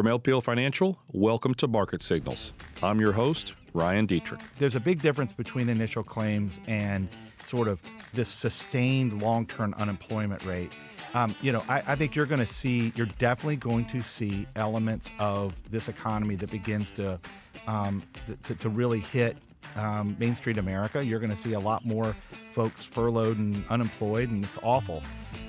[0.00, 2.54] From LPL Financial, welcome to Market Signals.
[2.82, 4.40] I'm your host, Ryan Detrick.
[4.56, 7.06] There's a big difference between initial claims and
[7.44, 7.82] sort of
[8.14, 10.72] this sustained long term unemployment rate.
[11.12, 14.46] Um, you know, I, I think you're going to see, you're definitely going to see
[14.56, 17.20] elements of this economy that begins to,
[17.66, 18.02] um,
[18.44, 19.36] to, to really hit
[19.76, 21.04] um, Main Street America.
[21.04, 22.16] You're going to see a lot more
[22.52, 25.02] folks furloughed and unemployed, and it's awful.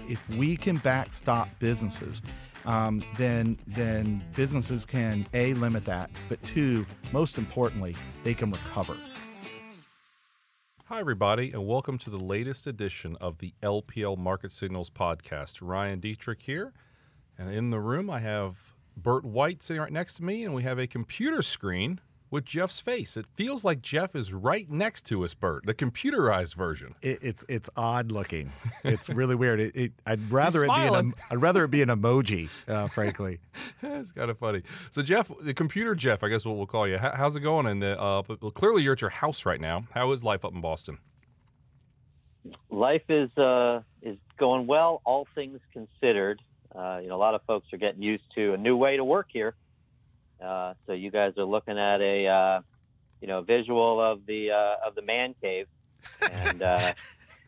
[0.09, 2.21] If we can backstop businesses,
[2.65, 8.97] um, then then businesses can a limit that, but two, most importantly, they can recover.
[10.85, 15.59] Hi, everybody, and welcome to the latest edition of the LPL Market Signals podcast.
[15.61, 16.73] Ryan Detrick here,
[17.37, 20.63] and in the room I have Burt White sitting right next to me, and we
[20.63, 21.99] have a computer screen
[22.31, 23.17] with Jeff's face.
[23.17, 26.95] It feels like Jeff is right next to us, Burt, the computerized version.
[27.01, 28.51] It, it's it's odd looking.
[28.83, 29.59] It's really weird.
[29.59, 33.39] It, it, I'd rather it be an I'd rather it be an emoji, uh, frankly.
[33.83, 34.63] it's kind of funny.
[34.89, 36.97] So Jeff, the computer Jeff, I guess what we'll call you.
[36.97, 37.67] How, how's it going?
[37.67, 39.83] And uh, well, clearly you're at your house right now.
[39.91, 40.97] How is life up in Boston?
[42.69, 46.41] Life is uh, is going well, all things considered.
[46.73, 49.03] Uh, you know, a lot of folks are getting used to a new way to
[49.03, 49.53] work here.
[50.41, 52.61] Uh, so you guys are looking at a uh,
[53.21, 55.67] you know visual of the uh, of the man cave,
[56.31, 56.93] and uh,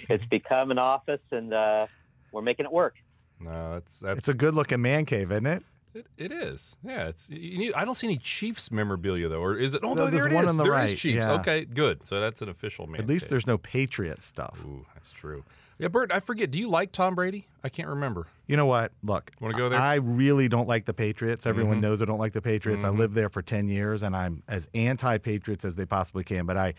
[0.09, 1.85] it's become an office, and uh,
[2.31, 2.95] we're making it work.
[3.39, 5.63] No, that's that's it's a good looking man cave, isn't it?
[5.93, 6.75] It, it is.
[6.83, 7.07] Yeah.
[7.07, 7.29] It's.
[7.29, 9.81] Need, I don't see any Chiefs memorabilia though, or is it?
[9.83, 10.49] Oh no, there it one is.
[10.51, 10.89] On the there right.
[10.89, 11.25] is Chiefs.
[11.25, 11.33] Yeah.
[11.33, 12.07] Okay, good.
[12.07, 13.01] So that's an official man.
[13.01, 14.59] At least there's no Patriot stuff.
[14.65, 15.43] Ooh, that's true.
[15.77, 16.51] Yeah, Burt, I forget.
[16.51, 17.47] Do you like Tom Brady?
[17.63, 18.27] I can't remember.
[18.45, 18.91] You know what?
[19.01, 19.79] Look, want to go there?
[19.79, 21.47] I really don't like the Patriots.
[21.47, 21.81] Everyone mm-hmm.
[21.81, 22.83] knows I don't like the Patriots.
[22.83, 22.95] Mm-hmm.
[22.95, 26.45] I lived there for ten years, and I'm as anti-Patriots as they possibly can.
[26.45, 26.75] But I,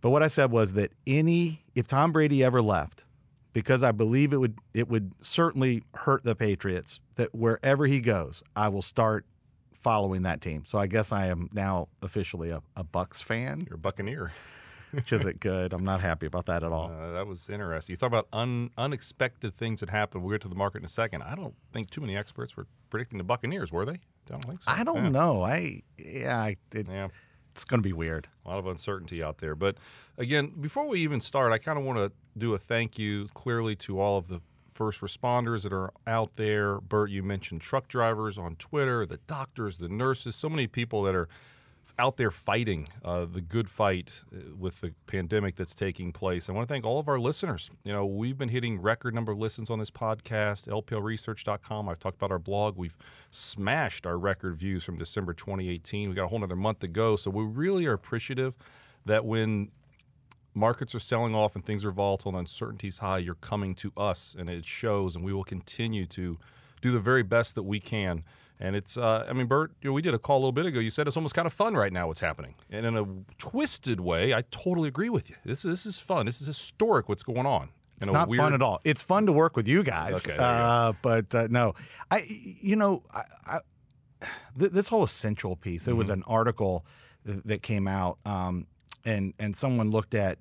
[0.00, 3.04] but what I said was that any if Tom Brady ever left,
[3.56, 7.00] because I believe it would it would certainly hurt the Patriots.
[7.14, 9.24] That wherever he goes, I will start
[9.72, 10.64] following that team.
[10.66, 13.64] So I guess I am now officially a, a Bucks fan.
[13.66, 14.32] You're a Buccaneer
[14.90, 15.72] which isn't good.
[15.72, 16.92] I'm not happy about that at all.
[16.92, 17.94] Uh, that was interesting.
[17.94, 20.22] You talk about un, unexpected things that happened.
[20.22, 21.22] We'll get to the market in a second.
[21.22, 23.92] I don't think too many experts were predicting the Buccaneers, were they?
[23.92, 24.70] I don't think so.
[24.70, 25.08] I don't yeah.
[25.08, 25.42] know.
[25.42, 27.08] I yeah, it, yeah.
[27.54, 28.28] It's going to be weird.
[28.44, 29.54] A lot of uncertainty out there.
[29.54, 29.78] But
[30.18, 33.76] again, before we even start, I kind of want to do a thank you clearly
[33.76, 36.80] to all of the first responders that are out there.
[36.80, 41.14] Burt, you mentioned truck drivers on Twitter, the doctors, the nurses, so many people that
[41.14, 41.28] are
[41.98, 46.48] out there fighting uh, the good fight uh, with the pandemic that's taking place.
[46.48, 47.70] I want to thank all of our listeners.
[47.84, 51.88] You know, we've been hitting record number of listens on this podcast, lplresearch.com.
[51.88, 52.76] I've talked about our blog.
[52.76, 52.96] We've
[53.30, 56.10] smashed our record views from December 2018.
[56.10, 57.16] We got a whole other month to go.
[57.16, 58.54] So we really are appreciative
[59.06, 59.70] that when
[60.56, 64.34] markets are selling off and things are volatile and uncertainty's high, you're coming to us
[64.38, 66.38] and it shows, and we will continue to
[66.80, 68.24] do the very best that we can
[68.58, 70.66] and it's, uh, I mean, Burt, you know, we did a call a little bit
[70.66, 70.80] ago.
[70.80, 72.54] You said it's almost kind of fun right now what's happening.
[72.70, 73.06] And in a
[73.38, 75.36] twisted way, I totally agree with you.
[75.44, 76.26] This, this is fun.
[76.26, 77.70] This is historic what's going on.
[77.98, 78.40] It's not weird...
[78.40, 78.80] fun at all.
[78.84, 80.14] It's fun to work with you guys.
[80.14, 81.74] Okay, uh, but uh, no,
[82.10, 83.60] I, you know, I, I,
[84.58, 85.98] th- this whole essential piece, there mm-hmm.
[85.98, 86.84] was an article
[87.26, 88.66] th- that came out um,
[89.06, 90.38] and, and someone looked at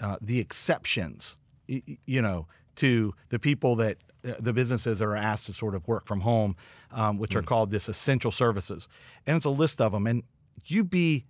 [0.00, 5.52] uh, the exceptions, you know, to the people that uh, the businesses are asked to
[5.52, 6.56] sort of work from home,
[6.90, 7.36] um, which mm.
[7.36, 8.88] are called this essential services,
[9.26, 10.22] and it's a list of them, and
[10.64, 11.24] you'd be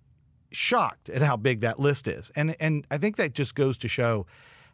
[0.51, 3.87] shocked at how big that list is, and and I think that just goes to
[3.87, 4.25] show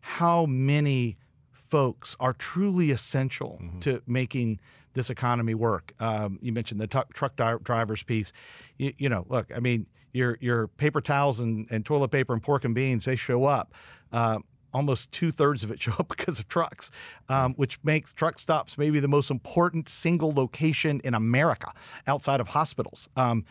[0.02, 1.18] how many
[1.52, 3.80] folks are truly essential mm-hmm.
[3.80, 4.60] to making
[4.96, 5.94] this economy work.
[6.00, 8.34] Um, you mentioned the t- truck di- drivers piece.
[8.78, 12.42] You, you, know, look, I mean, your your paper towels and, and toilet paper and
[12.42, 13.74] pork and beans, they show up.
[14.12, 14.40] Uh,
[14.74, 16.90] almost two thirds of it show up because of trucks,
[17.30, 21.72] um, which makes truck stops maybe the most important single location in America
[22.08, 23.08] outside of hospitals.
[23.16, 23.46] Um,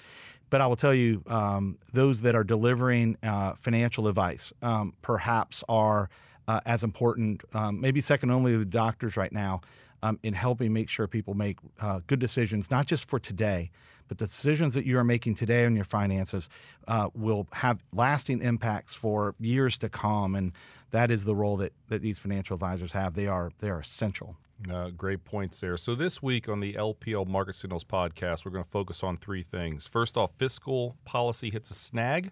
[0.50, 5.64] but I will tell you, um, those that are delivering uh, financial advice um, perhaps
[5.68, 6.08] are
[6.46, 9.62] uh, as important, maybe second only to the doctors right now,
[10.04, 13.70] um, in helping make sure people make uh, good decisions, not just for today,
[14.06, 16.50] but the decisions that you are making today on your finances
[16.86, 20.34] uh, will have lasting impacts for years to come.
[20.34, 20.52] And
[20.90, 23.14] that is the role that, that these financial advisors have.
[23.14, 24.36] They are they are essential.
[24.70, 25.78] Uh, great points there.
[25.78, 29.42] So this week on the LPL Market Signals podcast, we're going to focus on three
[29.42, 29.86] things.
[29.86, 32.30] First off, fiscal policy hits a snag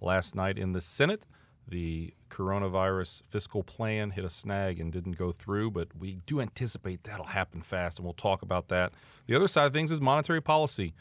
[0.00, 1.26] last night in the Senate.
[1.68, 7.02] The coronavirus fiscal plan hit a snag and didn't go through, but we do anticipate
[7.04, 8.92] that'll happen fast, and we'll talk about that.
[9.26, 10.94] The other side of things is monetary policy.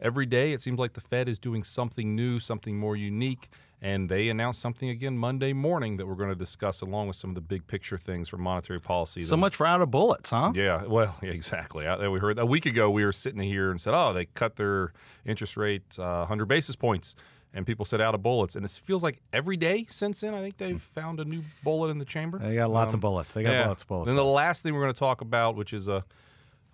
[0.00, 3.48] Every day, it seems like the Fed is doing something new, something more unique,
[3.82, 7.30] and they announced something again Monday morning that we're going to discuss along with some
[7.30, 9.22] of the big picture things for monetary policy.
[9.22, 10.52] So much for out of bullets, huh?
[10.54, 11.86] Yeah, well, yeah, exactly.
[11.86, 14.56] I, we heard a week ago we were sitting here and said, "Oh, they cut
[14.56, 14.92] their
[15.24, 17.14] interest rate uh, 100 basis points."
[17.52, 18.56] And people said out of bullets.
[18.56, 21.88] And it feels like every day since then, I think they've found a new bullet
[21.88, 22.38] in the chamber.
[22.38, 23.34] They got lots um, of bullets.
[23.34, 23.68] They got yeah.
[23.68, 24.08] lots of bullets.
[24.08, 26.04] And the last thing we're going to talk about, which is a,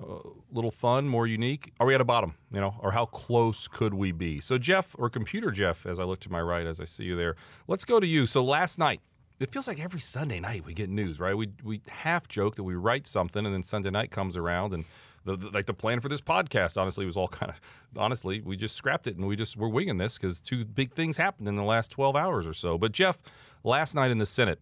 [0.00, 0.19] a,
[0.52, 2.34] little fun, more unique, are we at a bottom?
[2.52, 4.40] You know, or how close could we be?
[4.40, 7.17] So Jeff, or computer Jeff, as I look to my right as I see you
[7.17, 7.37] there,
[7.69, 8.26] let's go to you.
[8.26, 9.00] So last night.
[9.38, 11.37] It feels like every Sunday night we get news, right?
[11.37, 14.87] We we half joke that we write something, and then Sunday night comes around, and
[15.26, 17.61] the, the, like the plan for this podcast honestly was all kind of
[18.00, 21.17] honestly we just scrapped it and we just we're winging this because two big things
[21.17, 22.78] happened in the last 12 hours or so.
[22.78, 23.23] But jeff
[23.62, 24.61] last night in the senate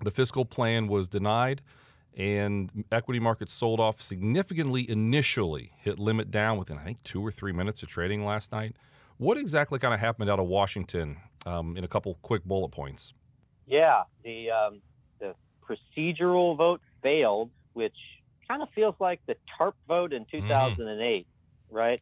[0.00, 1.60] the fiscal plan was denied
[2.16, 7.30] and equity markets sold off significantly initially hit limit down within i think two or
[7.30, 8.74] three minutes of trading last night.
[9.18, 13.12] What exactly kind of happened out of washington um, in a couple quick bullet points?
[13.66, 14.80] Yeah the um,
[15.18, 15.34] the
[15.66, 17.96] procedural vote failed which
[18.48, 21.76] kind of feels like the TARP vote in 2008, mm-hmm.
[21.76, 22.00] right?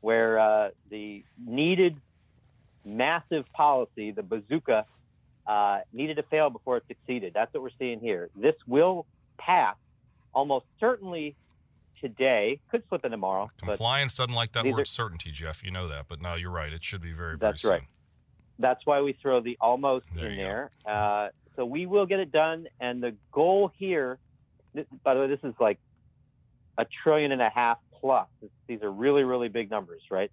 [0.00, 1.96] Where uh, the needed
[2.84, 4.84] massive policy, the bazooka,
[5.46, 7.32] uh, needed to fail before it succeeded.
[7.34, 8.30] That's what we're seeing here.
[8.36, 9.06] This will
[9.38, 9.76] pass
[10.34, 11.36] almost certainly
[12.00, 12.60] today.
[12.70, 13.48] Could slip in tomorrow.
[13.58, 15.62] Compliance doesn't like that word are, certainty, Jeff.
[15.64, 16.06] You know that.
[16.08, 16.72] But no, you're right.
[16.72, 17.82] It should be very, very That's right.
[18.58, 20.70] That's why we throw the almost there in there.
[20.86, 22.66] Uh, so we will get it done.
[22.80, 24.18] And the goal here
[25.04, 25.78] by the way, this is like
[26.78, 28.28] a trillion and a half plus.
[28.66, 30.30] These are really, really big numbers, right?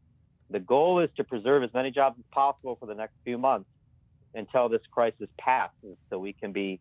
[0.50, 3.70] The goal is to preserve as many jobs as possible for the next few months
[4.34, 6.80] until this crisis passes so we can be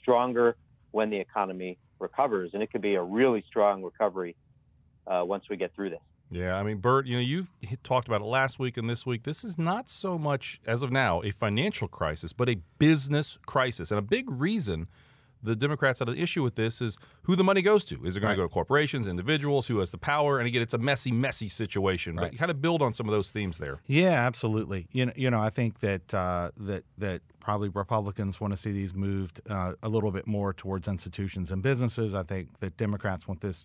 [0.00, 0.56] stronger
[0.90, 2.50] when the economy recovers.
[2.54, 4.36] And it could be a really strong recovery
[5.06, 6.00] uh, once we get through this.
[6.30, 7.50] Yeah, I mean, Burt, you know, you've
[7.82, 9.22] talked about it last week and this week.
[9.22, 13.90] This is not so much, as of now, a financial crisis, but a business crisis.
[13.90, 14.88] And a big reason
[15.42, 18.04] the Democrats had an issue with this is who the money goes to.
[18.04, 18.34] Is it going right.
[18.36, 20.38] to go to corporations, individuals, who has the power?
[20.38, 22.16] And again, it's a messy, messy situation.
[22.16, 22.24] Right.
[22.24, 23.80] But you kind of build on some of those themes there.
[23.86, 24.88] Yeah, absolutely.
[24.92, 28.72] You know, you know, I think that uh, that that probably Republicans want to see
[28.72, 32.14] these moved uh, a little bit more towards institutions and businesses.
[32.14, 33.64] I think that Democrats want this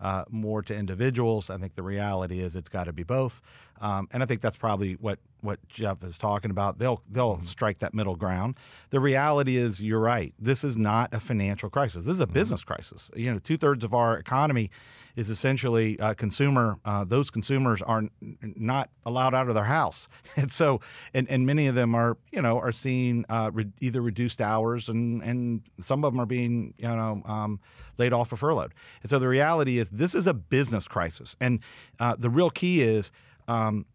[0.00, 1.50] uh, more to individuals.
[1.50, 3.40] I think the reality is it's got to be both,
[3.80, 6.78] um, and I think that's probably what what Jeff is talking about.
[6.78, 7.46] They'll they'll mm-hmm.
[7.46, 8.56] strike that middle ground.
[8.90, 10.34] The reality is, you're right.
[10.38, 12.04] This is not a financial crisis.
[12.04, 12.34] This is a mm-hmm.
[12.34, 13.10] business crisis.
[13.14, 14.70] You know, two thirds of our economy
[15.16, 16.78] is essentially uh, consumer.
[16.84, 20.80] Uh, those consumers are n- not allowed out of their house, and so
[21.12, 24.88] and, and many of them are you know are seeing uh, re- either reduced hours
[24.88, 27.60] and and some of them are being you know um,
[27.98, 28.72] laid off or furloughed.
[29.02, 31.60] And so the reality is this is a business crisis, and
[32.00, 33.12] uh, the real key is.
[33.46, 33.86] Um,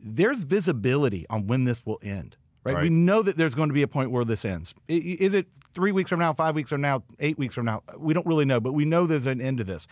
[0.00, 2.36] there's visibility on when this will end.
[2.64, 2.74] Right?
[2.74, 2.82] right?
[2.82, 4.74] We know that there's going to be a point where this ends.
[4.88, 7.82] Is it three weeks from now, five weeks from now, eight weeks from now?
[7.96, 9.86] We don't really know, but we know there's an end to this.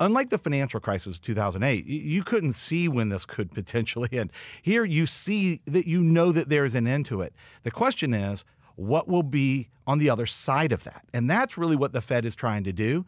[0.00, 4.30] Unlike the financial crisis of 2008, you couldn't see when this could potentially end.
[4.62, 7.34] Here, you see that you know that there's an end to it.
[7.62, 8.44] The question is,
[8.78, 11.04] what will be on the other side of that?
[11.12, 13.04] And that's really what the Fed is trying to do.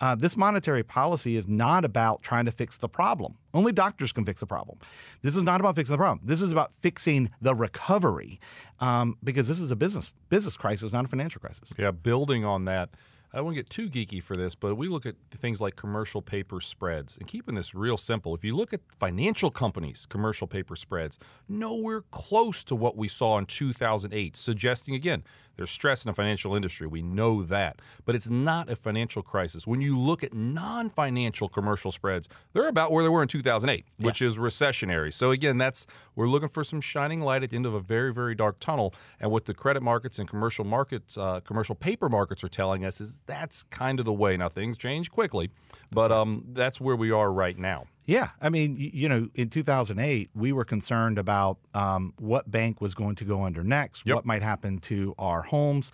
[0.00, 3.36] Uh, this monetary policy is not about trying to fix the problem.
[3.54, 4.78] Only doctors can fix the problem.
[5.22, 6.26] This is not about fixing the problem.
[6.26, 8.40] This is about fixing the recovery,
[8.80, 11.68] um, because this is a business business crisis, not a financial crisis.
[11.78, 12.90] Yeah, building on that.
[13.34, 15.74] I don't want to get too geeky for this, but we look at things like
[15.74, 18.32] commercial paper spreads and keeping this real simple.
[18.32, 23.36] If you look at financial companies' commercial paper spreads, nowhere close to what we saw
[23.38, 25.24] in 2008, suggesting again
[25.56, 26.86] there's stress in the financial industry.
[26.86, 27.80] We know that.
[28.04, 29.66] But it's not a financial crisis.
[29.66, 33.84] When you look at non financial commercial spreads, they're about where they were in 2008,
[33.98, 34.06] yeah.
[34.06, 35.12] which is recessionary.
[35.12, 35.86] So, again, that's
[36.16, 38.94] we're looking for some shining light at the end of a very, very dark tunnel.
[39.20, 43.00] And what the credit markets and commercial markets, uh, commercial paper markets are telling us
[43.00, 44.36] is that's kind of the way.
[44.36, 45.50] Now, things change quickly,
[45.90, 47.86] but um, that's where we are right now.
[48.06, 52.94] Yeah, I mean, you know, in 2008, we were concerned about um, what bank was
[52.94, 54.16] going to go under next, yep.
[54.16, 55.90] what might happen to our homes,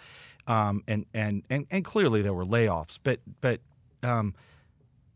[0.49, 3.61] um, and, and and and clearly there were layoffs, but but
[4.03, 4.35] um,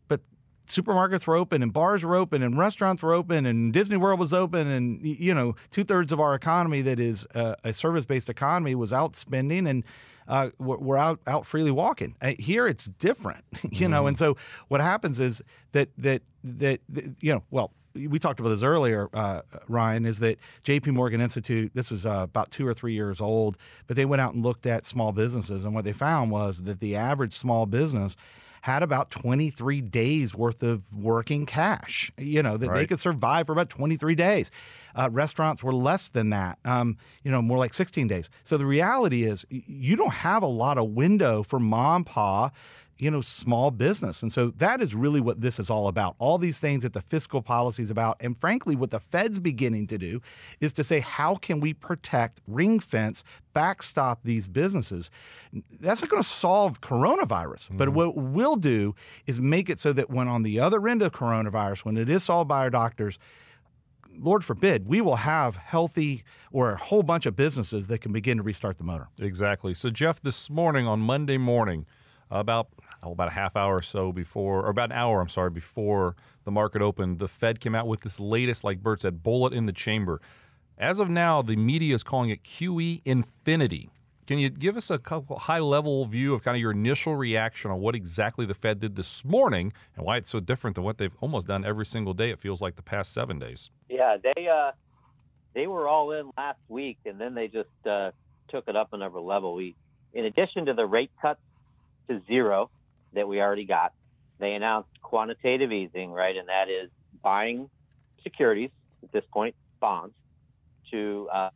[0.07, 0.21] but
[0.67, 4.31] supermarkets were open and bars were open and restaurants were open and Disney World was
[4.31, 8.29] open and you know two thirds of our economy that is a, a service based
[8.29, 9.83] economy was out spending and
[10.27, 12.15] uh, we're out out freely walking.
[12.21, 13.91] Uh, here it's different, you mm-hmm.
[13.91, 14.07] know.
[14.07, 15.41] And so what happens is
[15.71, 20.19] that, that that that you know well we talked about this earlier, uh, Ryan, is
[20.19, 20.91] that J.P.
[20.91, 24.33] Morgan Institute, this is uh, about two or three years old, but they went out
[24.33, 25.63] and looked at small businesses.
[25.63, 28.17] And what they found was that the average small business
[28.65, 32.11] had about 23 days worth of working cash.
[32.17, 32.77] You know that right.
[32.77, 34.49] they could survive for about 23 days.
[34.95, 36.57] Uh, restaurants were less than that.
[36.65, 38.27] Um, you know, more like 16 days.
[38.43, 42.49] So the reality is, you don't have a lot of window for mom, pa
[42.97, 44.21] you know, small business.
[44.21, 46.15] And so that is really what this is all about.
[46.17, 48.15] All these things that the fiscal policy is about.
[48.21, 50.21] And frankly, what the Fed's beginning to do
[50.61, 55.09] is to say, how can we protect, ring fence, backstop these businesses?
[55.79, 57.65] That's not going to solve coronavirus.
[57.65, 57.77] Mm-hmm.
[57.77, 58.95] But what we'll do
[59.27, 62.23] is make it so that when on the other end of coronavirus, when it is
[62.23, 63.19] solved by our doctors,
[64.17, 68.37] Lord forbid, we will have healthy or a whole bunch of businesses that can begin
[68.37, 69.09] to restart the motor.
[69.19, 69.73] Exactly.
[69.73, 71.85] So, Jeff, this morning on Monday morning,
[72.31, 72.69] about
[73.13, 76.51] about a half hour or so before, or about an hour, I'm sorry, before the
[76.51, 79.73] market opened, the Fed came out with this latest, like Burt said, bullet in the
[79.73, 80.21] chamber.
[80.77, 83.89] As of now, the media is calling it QE infinity.
[84.27, 84.99] Can you give us a
[85.37, 88.95] high level view of kind of your initial reaction on what exactly the Fed did
[88.95, 92.31] this morning and why it's so different than what they've almost done every single day?
[92.31, 93.69] It feels like the past seven days.
[93.87, 94.71] Yeah, they uh,
[95.53, 98.11] they were all in last week, and then they just uh,
[98.49, 99.53] took it up another level.
[99.53, 99.75] We,
[100.13, 101.39] in addition to the rate cuts
[102.09, 102.71] to zero
[103.15, 103.93] that we already got.
[104.39, 106.89] They announced quantitative easing, right, and that is
[107.21, 107.69] buying
[108.23, 108.71] securities
[109.03, 110.13] at this point, bonds,
[110.91, 111.49] to uh,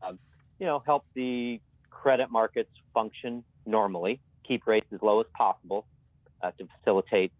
[0.59, 5.85] you know help the credit markets function normally, keep rates as low as possible
[6.41, 7.31] uh, to facilitate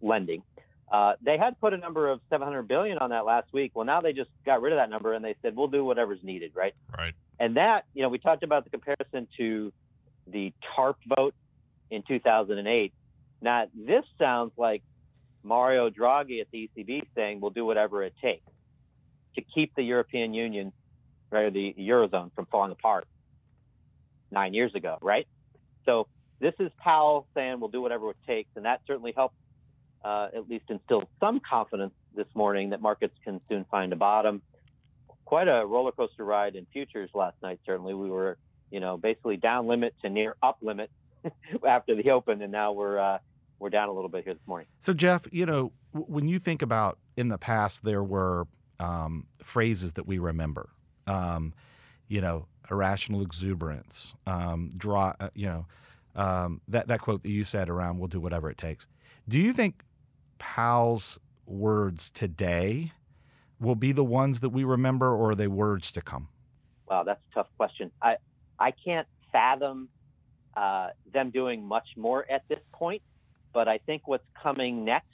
[0.00, 0.42] lending.
[0.90, 3.72] Uh, they had put a number of 700 billion on that last week.
[3.74, 6.20] Well, now they just got rid of that number and they said we'll do whatever's
[6.22, 6.74] needed, right?
[6.96, 7.12] Right.
[7.38, 9.72] And that, you know, we talked about the comparison to
[10.26, 11.34] the TARP vote
[11.90, 12.92] in 2008.
[13.40, 14.82] Now, this sounds like
[15.42, 18.44] Mario Draghi at the ECB saying we'll do whatever it takes
[19.36, 20.72] to keep the European Union,
[21.30, 23.06] right, or the Eurozone from falling apart
[24.30, 25.26] nine years ago, right?
[25.84, 26.08] So
[26.40, 29.36] this is Powell saying we'll do whatever it takes, and that certainly helped
[30.04, 34.42] uh, at least instill some confidence this morning that markets can soon find a bottom.
[35.24, 37.60] Quite a roller coaster ride in futures last night.
[37.66, 38.38] Certainly, we were,
[38.70, 40.90] you know, basically down limit to near up limit
[41.66, 43.18] after the Open, and now we're uh,
[43.58, 44.66] we're down a little bit here this morning.
[44.78, 48.46] So, Jeff, you know, when you think about in the past, there were
[48.78, 50.70] um, phrases that we remember.
[51.06, 51.54] Um,
[52.06, 55.14] you know, irrational exuberance, um, draw.
[55.18, 55.66] Uh, you know,
[56.14, 58.86] um, that that quote that you said around "We'll do whatever it takes."
[59.28, 59.82] Do you think
[60.38, 62.92] Powell's words today
[63.60, 66.28] will be the ones that we remember, or are they words to come?
[66.88, 67.90] Wow, that's a tough question.
[68.02, 68.16] I
[68.58, 69.88] I can't fathom
[70.56, 73.02] uh, them doing much more at this point.
[73.52, 75.06] But I think what's coming next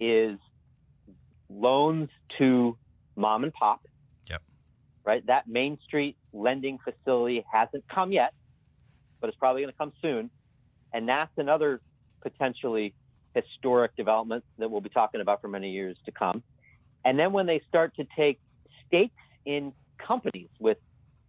[0.00, 0.38] is
[1.48, 2.76] loans to
[3.16, 3.86] mom and pop.
[4.28, 4.42] Yep.
[5.04, 5.26] Right.
[5.26, 8.34] That Main Street lending facility hasn't come yet,
[9.20, 10.30] but it's probably going to come soon.
[10.92, 11.80] And that's another
[12.22, 12.94] potentially
[13.34, 16.42] historic development that we'll be talking about for many years to come.
[17.04, 18.40] And then when they start to take
[18.86, 19.14] stakes
[19.44, 20.78] in companies with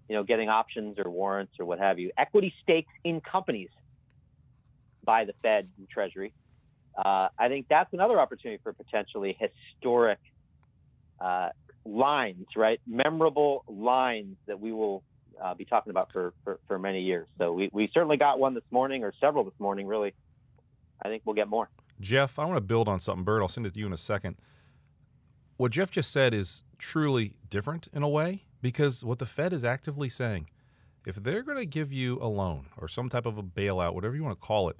[0.09, 3.69] you know, getting options or warrants or what have you, equity stakes in companies
[5.07, 6.33] by the Fed and Treasury.
[6.95, 10.19] Uh, I think that's another opportunity for potentially historic
[11.19, 11.49] uh,
[11.85, 12.79] lines, right?
[12.85, 15.03] Memorable lines that we will
[15.41, 17.27] uh, be talking about for, for, for, many years.
[17.37, 20.13] So we, we certainly got one this morning or several this morning, really.
[21.01, 21.69] I think we'll get more.
[22.01, 23.41] Jeff, I want to build on something, Burt.
[23.41, 24.35] I'll send it to you in a second.
[25.55, 29.63] What Jeff just said is truly different in a way because what the Fed is
[29.63, 30.49] actively saying,
[31.05, 34.15] if they're going to give you a loan or some type of a bailout, whatever
[34.15, 34.77] you want to call it,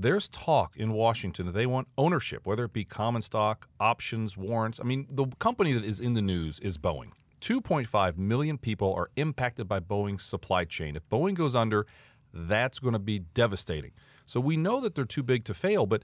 [0.00, 4.80] there's talk in Washington that they want ownership, whether it be common stock, options, warrants.
[4.80, 7.10] I mean, the company that is in the news is Boeing.
[7.40, 10.96] 2.5 million people are impacted by Boeing's supply chain.
[10.96, 11.86] If Boeing goes under,
[12.32, 13.92] that's going to be devastating.
[14.26, 16.02] So we know that they're too big to fail, but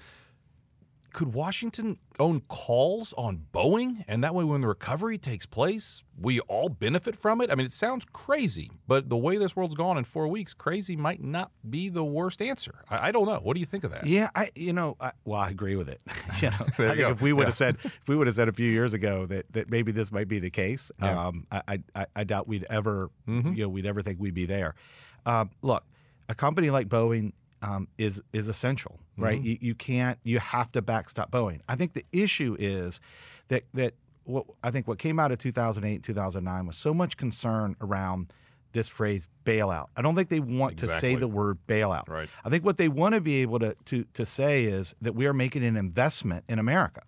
[1.16, 4.04] could Washington own calls on Boeing?
[4.06, 7.50] And that way, when the recovery takes place, we all benefit from it?
[7.50, 10.94] I mean, it sounds crazy, but the way this world's gone in four weeks, crazy
[10.94, 12.84] might not be the worst answer.
[12.90, 13.40] I, I don't know.
[13.42, 14.06] What do you think of that?
[14.06, 16.02] Yeah, I, you know, I, well, I agree with it.
[16.42, 17.08] you know, I think go.
[17.08, 17.46] if we would yeah.
[17.46, 20.12] have said, if we would have said a few years ago that, that maybe this
[20.12, 21.28] might be the case, yeah.
[21.28, 23.54] um, I, I, I, doubt we'd ever, mm-hmm.
[23.54, 24.74] you know, we'd ever think we'd be there.
[25.24, 25.82] Um, look,
[26.28, 27.32] a company like Boeing
[27.62, 29.38] um, is is essential, right?
[29.38, 29.46] Mm-hmm.
[29.46, 31.60] You, you can't you have to backstop Boeing.
[31.68, 33.00] I think the issue is
[33.48, 33.94] that that
[34.24, 38.32] what I think what came out of 2008 and 2009 was so much concern around
[38.76, 39.86] this phrase bailout.
[39.96, 40.94] I don't think they want exactly.
[40.94, 42.08] to say the word bailout.
[42.08, 42.28] Right.
[42.44, 45.26] I think what they want to be able to, to, to say is that we
[45.26, 47.02] are making an investment in America.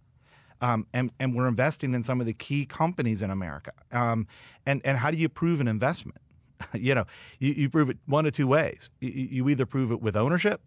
[0.63, 3.73] Um, and, and we're investing in some of the key companies in America.
[3.93, 4.27] Um,
[4.65, 6.19] and, and how do you prove an investment?
[6.75, 7.05] you know,
[7.39, 8.91] you, you, prove it one of two ways.
[9.01, 10.61] You, you, either prove it with ownership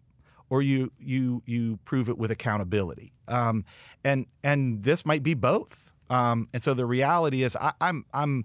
[0.50, 3.12] or you you you prove it with accountability.
[3.28, 3.64] Um,
[4.04, 5.90] and and this might be both.
[6.10, 8.44] Um, and so the reality is, I, I'm I'm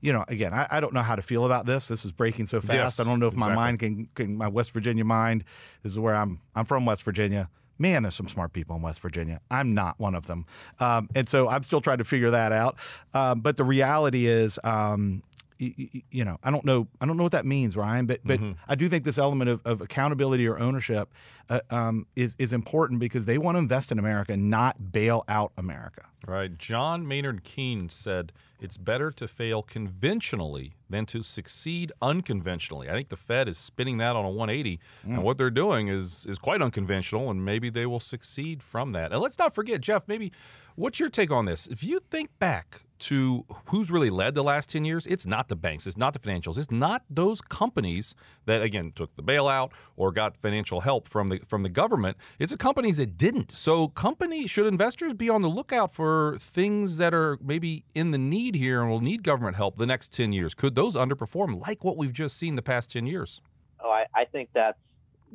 [0.00, 1.88] you know, again, I, I, don't know how to feel about this.
[1.88, 2.74] This is breaking so fast.
[2.74, 3.54] Yes, I don't know if exactly.
[3.54, 5.42] my mind can, can, my West Virginia mind
[5.82, 6.40] this is where I'm.
[6.54, 7.48] I'm from West Virginia.
[7.78, 9.40] Man, there's some smart people in West Virginia.
[9.50, 10.46] I'm not one of them,
[10.80, 12.76] um, and so I'm still trying to figure that out.
[13.14, 15.22] Um, but the reality is, um,
[15.58, 18.06] you, know, I don't know, I don't know what that means, Ryan.
[18.06, 18.52] But but Mm-hmm.
[18.68, 21.08] I do think this element of, of accountability or ownership
[21.48, 25.52] uh, um, is is important because they want to invest in America, not bail out
[25.56, 26.04] America.
[26.26, 26.56] Right.
[26.58, 32.88] John Maynard Keynes said it's better to fail conventionally than to succeed unconventionally.
[32.88, 35.22] I think the Fed is spinning that on a 180, and mm.
[35.22, 39.12] what they're doing is is quite unconventional, and maybe they will succeed from that.
[39.12, 40.08] And let's not forget, Jeff.
[40.08, 40.32] Maybe
[40.74, 41.66] what's your take on this?
[41.66, 45.56] If you think back to who's really led the last 10 years, it's not the
[45.56, 48.14] banks, it's not the financials, it's not those companies
[48.46, 52.16] that again took the bailout or got financial help from the from the government.
[52.38, 53.50] It's the companies that didn't.
[53.50, 58.18] So company should investors be on the lookout for things that are maybe in the
[58.18, 60.54] need here and will need government help the next 10 years.
[60.54, 63.40] Could those underperform like what we've just seen the past 10 years?
[63.80, 64.78] Oh, I, I think that's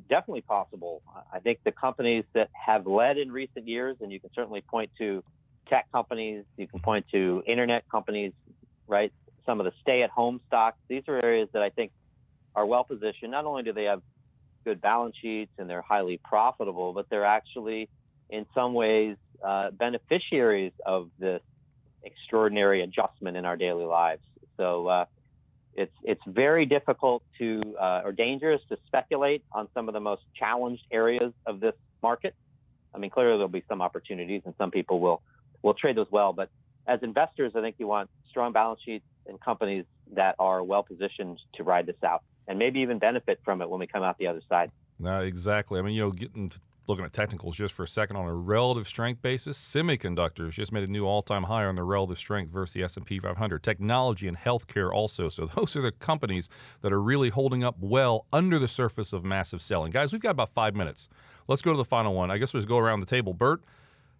[0.10, 1.02] definitely possible.
[1.34, 4.92] I think the companies that have led in recent years, and you can certainly point
[4.98, 5.24] to
[5.70, 6.86] tech companies, you can mm-hmm.
[6.86, 8.34] point to internet companies,
[8.88, 9.12] right?
[9.46, 10.78] Some of the stay-at-home stocks.
[10.88, 11.92] These are areas that I think
[12.56, 13.32] are well positioned.
[13.32, 14.02] Not only do they have
[14.64, 17.90] good balance sheets and they're highly profitable, but they're actually,
[18.32, 21.42] in some ways, uh, beneficiaries of this
[22.04, 24.24] extraordinary adjustment in our daily lives.
[24.58, 25.06] So uh,
[25.76, 30.24] it's it's very difficult to uh, or dangerous to speculate on some of the most
[30.36, 32.34] challenged areas of this market.
[32.94, 35.22] I mean, clearly there'll be some opportunities, and some people will
[35.62, 36.34] will trade those well.
[36.34, 36.50] But
[36.88, 41.40] as investors, I think you want strong balance sheets and companies that are well positioned
[41.56, 44.28] to ride this out, and maybe even benefit from it when we come out the
[44.28, 44.72] other side.
[45.00, 45.80] No, exactly.
[45.80, 46.52] I mean, you know, getting
[46.88, 50.84] looking at technicals just for a second on a relative strength basis, semiconductors just made
[50.84, 53.64] a new all-time high on their relative strength versus the S&P 500.
[53.64, 55.30] Technology and healthcare also.
[55.30, 56.50] So those are the companies
[56.82, 59.92] that are really holding up well under the surface of massive selling.
[59.92, 61.08] Guys, we've got about five minutes.
[61.48, 62.32] Let's go to the final one.
[62.32, 63.34] I guess we'll just go around the table.
[63.34, 63.62] Burt,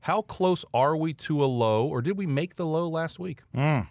[0.02, 3.42] how close are we to a low, or did we make the low last week?
[3.54, 3.82] Hmm.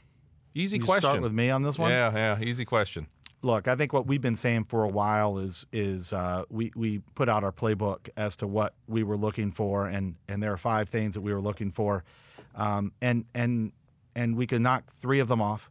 [0.55, 1.03] Easy You question.
[1.11, 1.91] start with me on this one.
[1.93, 3.07] Yeah, yeah, easy question.
[3.43, 6.99] Look, I think what we've been saying for a while is is uh, we we
[7.15, 10.59] put out our playbook as to what we were looking for, and and there are
[10.59, 12.05] five things that we were looking for,
[12.55, 13.73] um, and and
[14.15, 15.71] and we could knock three of them off.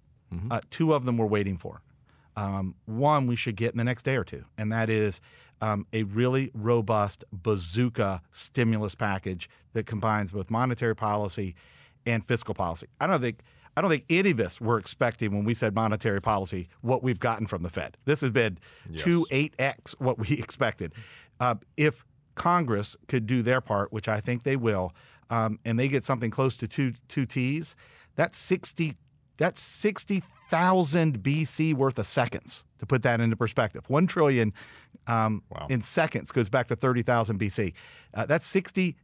[0.51, 1.81] Uh, two of them we're waiting for.
[2.35, 5.21] Um, one we should get in the next day or two, and that is
[5.61, 11.55] um, a really robust bazooka stimulus package that combines both monetary policy
[12.05, 12.87] and fiscal policy.
[12.99, 13.41] I don't think
[13.79, 17.17] I don't think any of us were expecting when we said monetary policy what we've
[17.17, 17.95] gotten from the Fed.
[18.03, 18.59] This has been
[18.97, 20.91] two eight x what we expected.
[21.39, 22.03] Uh, if
[22.35, 24.93] Congress could do their part, which I think they will,
[25.29, 27.73] um, and they get something close to two two T's,
[28.17, 28.97] that's sixty
[29.37, 32.65] that's sixty thousand BC worth of seconds.
[32.79, 34.51] To put that into perspective, one trillion
[35.07, 35.67] um, Wow.
[35.69, 37.71] in seconds goes back to thirty thousand BC.
[38.13, 38.97] Uh, that's sixty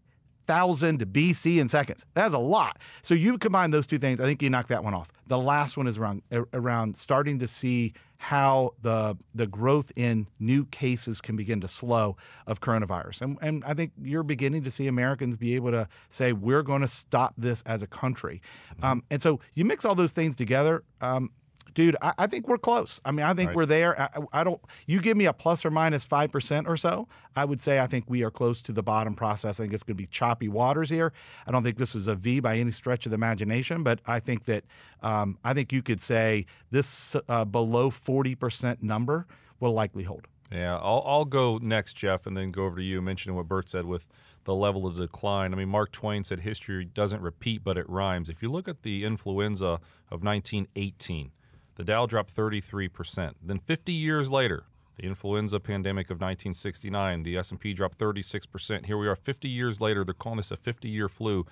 [0.46, 2.06] thousand BC in seconds.
[2.14, 2.80] That's a lot.
[3.02, 5.12] So you combine those two things, I think you knock that one off.
[5.28, 6.22] The last one is around
[6.54, 12.16] around starting to see how the the growth in new cases can begin to slow
[12.48, 13.22] of coronavirus.
[13.22, 16.82] And and I think you're beginning to see Americans be able to say we're going
[16.82, 18.42] to stop this as a country.
[18.82, 20.84] Um, and so you mix all those things together.
[21.02, 21.32] Um,
[21.76, 23.00] Dude, I, I think we're close.
[23.06, 23.56] I mean, I think Right.
[23.58, 24.02] we're there.
[24.02, 24.60] I, I don't.
[24.88, 27.08] You give me a plus or minus five percent or so.
[27.36, 29.60] I would say I think we are close to the bottom process.
[29.60, 31.14] I think it's going to be choppy waters here.
[31.46, 34.20] I don't think this is a V by any stretch of the imagination, but I
[34.20, 34.64] think that
[35.04, 39.28] um, I think you could say this uh, below forty percent number
[39.60, 40.28] will likely hold.
[40.52, 43.68] Yeah, I'll, I'll go next, Jeff, and then go over to you, mentioning what Burt
[43.68, 44.08] said with
[44.46, 45.54] the level of decline.
[45.54, 48.30] I mean, Mark Twain said history doesn't repeat, but it rhymes.
[48.30, 49.80] If you look at the influenza
[50.12, 51.32] of 1918,
[51.76, 53.34] the Dow dropped 33%.
[53.42, 54.66] Then 50 years later,
[54.98, 58.86] the influenza pandemic of 1969, the S&P dropped 36%.
[58.86, 61.46] Here we are 50 years later, they're calling this a 50-year flu.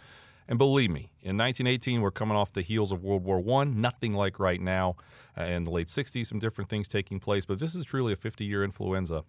[0.47, 3.63] And believe me, in 1918, we're coming off the heels of World War I.
[3.65, 4.95] Nothing like right now.
[5.37, 8.15] Uh, in the late 60s, some different things taking place, but this is truly a
[8.15, 9.23] 50 year influenza.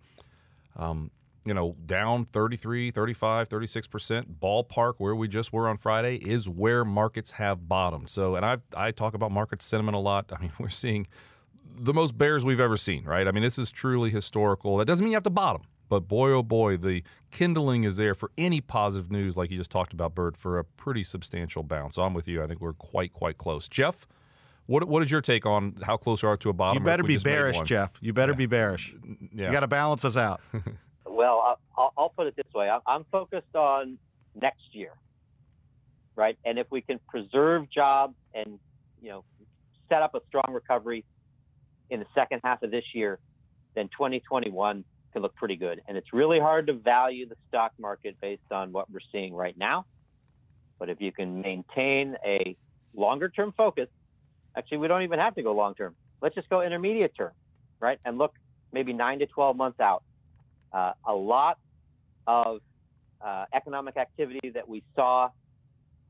[0.77, 1.11] Um,
[1.45, 6.85] you know, down 33, 35, 36% ballpark where we just were on Friday is where
[6.85, 8.09] markets have bottomed.
[8.11, 10.33] So, and I I talk about market sentiment a lot.
[10.37, 11.07] I mean, we're seeing
[11.77, 13.27] the most bears we've ever seen, right?
[13.27, 14.77] I mean, this is truly historical.
[14.79, 18.15] That doesn't mean you have to bottom, but boy, oh boy, the kindling is there
[18.15, 21.97] for any positive news, like you just talked about, Burt, for a pretty substantial bounce.
[21.97, 22.43] So I'm with you.
[22.43, 23.69] I think we're quite, quite close.
[23.69, 24.07] Jeff,
[24.67, 26.83] what what is your take on how close we are to a bottom?
[26.83, 27.61] You better be bearish.
[27.63, 27.93] Jeff.
[28.01, 28.95] You better be bearish.
[29.33, 29.47] Yeah.
[29.47, 30.41] You got to balance us out.
[31.25, 33.97] Well, I'll, I'll, put it this way: I'm focused on
[34.39, 34.91] next year,
[36.17, 36.37] right?
[36.45, 38.59] And if we can preserve jobs and
[39.01, 39.25] you know
[39.89, 41.03] set up a strong recovery
[41.89, 43.19] in the second half of this year,
[43.75, 44.85] then 2021
[45.15, 45.81] can look pretty good.
[45.89, 49.57] And it's really hard to value the stock market based on what we're seeing right
[49.57, 49.87] now.
[50.79, 52.55] But if you can maintain a
[52.95, 53.89] longer term focus,
[54.55, 55.95] actually, we don't even have to go long term.
[56.21, 57.33] Let's just go intermediate term,
[57.81, 57.99] right?
[58.05, 58.35] And look
[58.73, 60.03] maybe nine to 12 months out.
[60.75, 61.59] Uh, a lot
[62.27, 62.61] of
[63.25, 65.31] uh, economic activity that we saw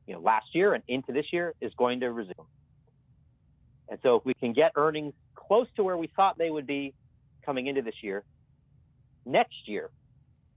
[0.07, 2.47] you know, last year and into this year is going to resume.
[3.89, 6.93] And so if we can get earnings close to where we thought they would be
[7.45, 8.23] coming into this year,
[9.25, 9.91] next year,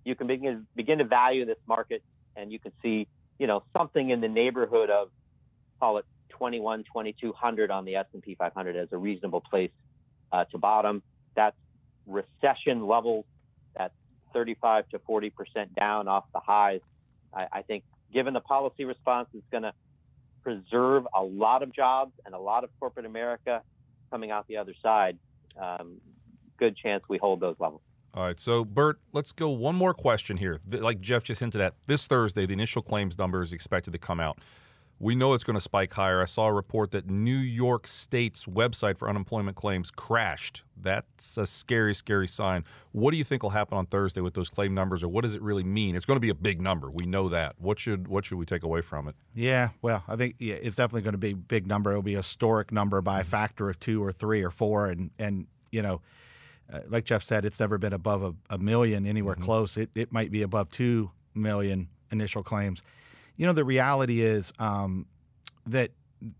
[0.05, 2.03] you can begin, begin to value this market
[2.35, 3.07] and you can see,
[3.39, 5.11] you know, something in the neighborhood of,
[5.81, 9.71] call it 21, 2200 on the S&P 500 as a reasonable place
[10.33, 11.03] uh, to bottom.
[11.37, 11.57] That's
[12.07, 13.27] recession levels.
[14.29, 16.81] That's 35 to 40 percent down off the highs.
[17.35, 19.73] I, I think, given the policy response, it's going to
[20.43, 23.63] preserve a lot of jobs and a lot of corporate America
[24.11, 25.19] coming out the other side.
[25.61, 26.01] Um,
[26.59, 27.83] good chance we hold those levels.
[28.15, 30.61] All right, so Burt, let's go one more question here.
[30.67, 34.19] Like Jeff just hinted at, this Thursday, the initial claims number is expected to come
[34.19, 34.39] out.
[35.01, 36.21] We know it's going to spike higher.
[36.21, 40.63] I saw a report that New York State's website for unemployment claims crashed.
[40.77, 42.65] That's a scary, scary sign.
[42.91, 45.35] What do you think will happen on Thursday with those claim numbers, or what does
[45.35, 45.95] it really mean?
[45.95, 46.91] It's going to be a big number.
[46.91, 47.55] We know that.
[47.59, 49.15] What should what should we take away from it?
[49.35, 51.91] Yeah, well, I think yeah, it's definitely going to be a big number.
[51.91, 55.11] It'll be a historic number by a factor of two or three or four, and
[55.19, 56.01] and you know.
[56.71, 59.45] Uh, like Jeff said, it's never been above a, a million anywhere mm-hmm.
[59.45, 59.79] close.
[59.79, 62.83] It, it might be above two million initial claims
[63.39, 65.07] you know, the reality is um,
[65.67, 65.93] that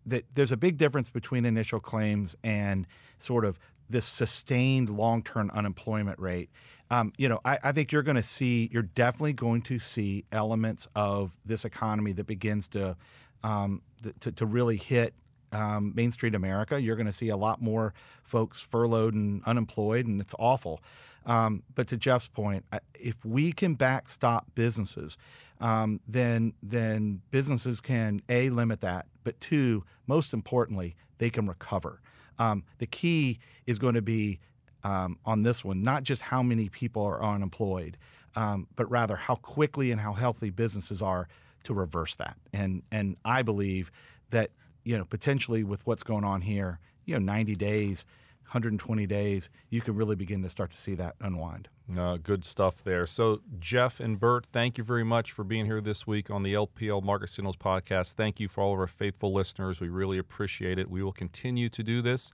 [0.05, 3.59] that there's a big difference between initial claims and sort of
[3.89, 6.51] this sustained long-term unemployment rate.
[6.91, 10.25] Um, you know, I, I think you're going to see, you're definitely going to see
[10.33, 12.97] elements of this economy that begins to
[13.45, 13.83] um,
[14.21, 15.15] to, to really hit
[15.53, 16.81] um, Main Street America.
[16.81, 20.81] You're going to see a lot more folks furloughed and unemployed, and it's awful.
[21.27, 25.17] Um, but to Jeff's point, if we can backstop businesses,
[25.61, 32.01] um, then then businesses can a limit that, but two, most importantly, they can recover.
[32.39, 34.39] Um, the key is going to be
[34.85, 37.99] um, on this one, not just how many people are unemployed,
[38.37, 41.29] um, but rather how quickly and how healthy businesses are
[41.65, 42.37] to reverse that.
[42.53, 43.91] And and I believe
[44.31, 44.51] that
[44.85, 48.05] you know potentially with what's going on here, you know, 90 days
[48.49, 51.69] 120 days, you can really begin to start to see that unwind.
[51.97, 53.07] Uh, good stuff there.
[53.07, 56.55] So, Jeff and Burt, thank you very much for being here this week on the
[56.55, 58.15] LPL Market Signals podcast.
[58.15, 59.81] Thank you for all of our faithful listeners.
[59.81, 60.91] We really appreciate it.
[60.91, 62.33] We will continue to do this.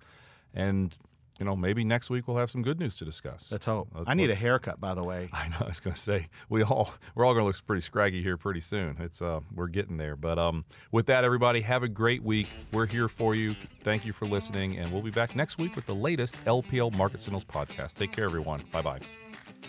[0.53, 0.97] And
[1.39, 3.51] you know, maybe next week we'll have some good news to discuss.
[3.51, 3.89] Let's hope.
[3.95, 5.31] Let's I need a haircut, by the way.
[5.33, 5.57] I know.
[5.61, 8.37] I was going to say we all we're all going to look pretty scraggy here
[8.37, 8.97] pretty soon.
[9.01, 10.17] It's uh, we're getting there.
[10.17, 12.49] But um, with that, everybody, have a great week.
[12.73, 13.57] We're here for you.
[13.83, 17.21] Thank you for listening, and we'll be back next week with the latest LPL Market
[17.21, 17.95] Signals podcast.
[17.95, 18.63] Take care, everyone.
[18.71, 19.01] Bye bye.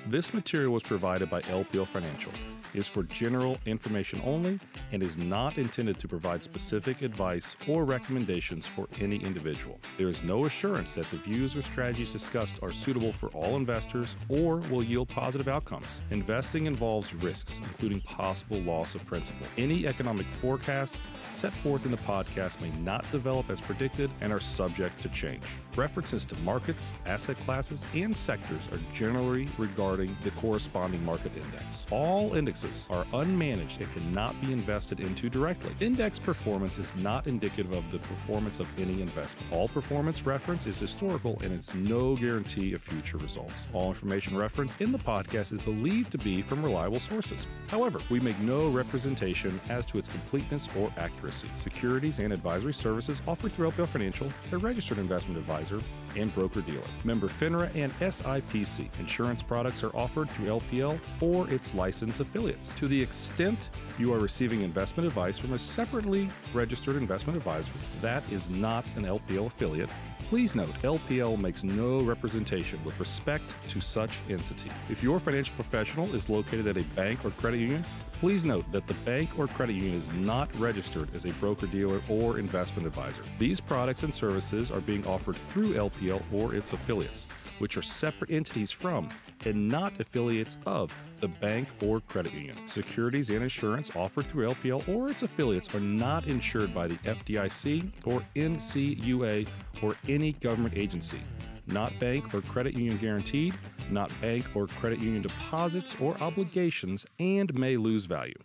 [0.08, 2.32] This material was provided by LPL Financial
[2.78, 4.60] is for general information only
[4.92, 9.80] and is not intended to provide specific advice or recommendations for any individual.
[9.98, 14.16] There is no assurance that the views or strategies discussed are suitable for all investors
[14.30, 16.00] or will yield positive outcomes.
[16.12, 19.48] Investing involves risks, including possible loss of principal.
[19.58, 24.40] Any economic forecasts set forth in the podcast may not develop as predicted and are
[24.40, 25.44] subject to change.
[25.78, 31.86] References to markets, asset classes, and sectors are generally regarding the corresponding market index.
[31.92, 35.72] All indexes are unmanaged and cannot be invested into directly.
[35.82, 39.52] Index performance is not indicative of the performance of any investment.
[39.52, 43.68] All performance reference is historical and it's no guarantee of future results.
[43.74, 47.48] All information referenced in the podcast is believed to be from reliable sources.
[47.68, 51.50] However, we make no representation as to its completeness or accuracy.
[51.58, 56.82] Securities and advisory services offered through LPL Financial, a registered investment advisor, and broker dealer.
[57.04, 58.88] Member FINRA and SIPC.
[59.00, 62.72] Insurance products are offered through LPL or its licensed affiliates.
[62.74, 68.24] To the extent you are receiving investment advice from a separately registered investment advisor that
[68.32, 69.90] is not an LPL affiliate,
[70.28, 74.72] Please note, LPL makes no representation with respect to such entity.
[74.90, 77.86] If your financial professional is located at a bank or credit union,
[78.26, 82.02] Please note that the bank or credit union is not registered as a broker dealer
[82.10, 83.22] or investment advisor.
[83.38, 87.28] These products and services are being offered through LPL or its affiliates,
[87.60, 89.10] which are separate entities from
[89.46, 92.58] and not affiliates of the bank or credit union.
[92.68, 97.92] Securities and insurance offered through LPL or its affiliates are not insured by the FDIC
[98.06, 99.48] or NCUA
[99.84, 101.22] or any government agency
[101.68, 103.54] not bank or credit union guaranteed,
[103.90, 108.36] not bank or credit union deposits or obligations, and may lose value.